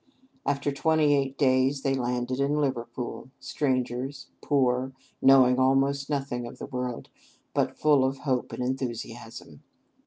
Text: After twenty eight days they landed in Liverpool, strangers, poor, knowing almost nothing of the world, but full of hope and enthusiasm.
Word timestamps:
After 0.47 0.71
twenty 0.71 1.13
eight 1.15 1.37
days 1.37 1.83
they 1.83 1.93
landed 1.93 2.39
in 2.39 2.59
Liverpool, 2.59 3.29
strangers, 3.39 4.29
poor, 4.41 4.93
knowing 5.21 5.59
almost 5.59 6.09
nothing 6.09 6.47
of 6.47 6.57
the 6.57 6.65
world, 6.65 7.09
but 7.53 7.77
full 7.77 8.03
of 8.03 8.17
hope 8.21 8.51
and 8.51 8.63
enthusiasm. 8.63 9.61